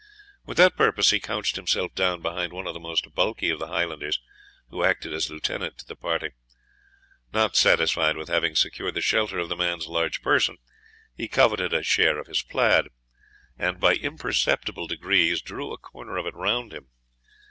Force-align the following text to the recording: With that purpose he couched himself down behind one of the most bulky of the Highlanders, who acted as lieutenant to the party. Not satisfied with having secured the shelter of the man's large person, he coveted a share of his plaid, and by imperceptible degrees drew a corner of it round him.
With 0.47 0.57
that 0.57 0.75
purpose 0.75 1.11
he 1.11 1.19
couched 1.19 1.57
himself 1.57 1.93
down 1.93 2.23
behind 2.23 2.51
one 2.53 2.65
of 2.65 2.73
the 2.73 2.79
most 2.79 3.13
bulky 3.13 3.51
of 3.51 3.59
the 3.59 3.67
Highlanders, 3.67 4.19
who 4.71 4.83
acted 4.83 5.13
as 5.13 5.29
lieutenant 5.29 5.77
to 5.77 5.85
the 5.85 5.95
party. 5.95 6.31
Not 7.31 7.55
satisfied 7.55 8.17
with 8.17 8.27
having 8.27 8.55
secured 8.55 8.95
the 8.95 9.01
shelter 9.03 9.37
of 9.37 9.47
the 9.47 9.55
man's 9.55 9.85
large 9.85 10.23
person, 10.23 10.57
he 11.15 11.27
coveted 11.27 11.71
a 11.71 11.83
share 11.83 12.17
of 12.17 12.25
his 12.25 12.41
plaid, 12.41 12.87
and 13.59 13.79
by 13.79 13.93
imperceptible 13.93 14.87
degrees 14.87 15.39
drew 15.39 15.71
a 15.71 15.77
corner 15.77 16.17
of 16.17 16.25
it 16.25 16.33
round 16.33 16.73
him. 16.73 16.87